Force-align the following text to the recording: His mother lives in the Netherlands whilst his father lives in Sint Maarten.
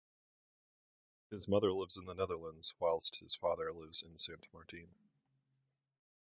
His 1.29 1.47
mother 1.47 1.71
lives 1.71 1.95
in 1.97 2.05
the 2.05 2.15
Netherlands 2.15 2.73
whilst 2.79 3.17
his 3.19 3.35
father 3.35 3.71
lives 3.71 4.01
in 4.01 4.17
Sint 4.17 4.47
Maarten. 4.51 4.89